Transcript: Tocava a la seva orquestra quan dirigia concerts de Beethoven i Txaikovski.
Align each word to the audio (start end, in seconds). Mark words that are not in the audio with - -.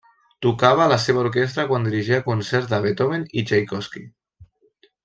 Tocava 0.45 0.81
a 0.85 0.87
la 0.91 0.97
seva 1.03 1.21
orquestra 1.25 1.65
quan 1.73 1.85
dirigia 1.89 2.21
concerts 2.31 2.73
de 2.73 2.81
Beethoven 2.87 3.31
i 3.43 3.47
Txaikovski. 3.53 4.07